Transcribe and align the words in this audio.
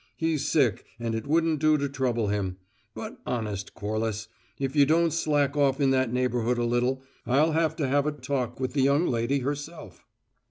He's 0.17 0.47
sick 0.49 0.83
and 0.99 1.13
it 1.13 1.27
won't 1.27 1.59
do 1.59 1.77
to 1.77 1.87
trouble 1.87 2.29
him; 2.29 2.57
but 2.95 3.19
honest, 3.23 3.75
Corliss 3.75 4.27
if 4.57 4.75
you 4.75 4.83
don't 4.83 5.11
slack 5.13 5.55
off 5.55 5.79
in 5.79 5.91
that 5.91 6.11
neighbourhood 6.11 6.57
a 6.57 6.65
little, 6.65 7.03
I'll 7.27 7.51
have 7.51 7.75
to 7.75 7.87
have 7.87 8.07
a 8.07 8.11
talk 8.11 8.59
with 8.59 8.73
the 8.73 8.81
young 8.81 9.05
lady 9.05 9.41
herself." 9.41 10.03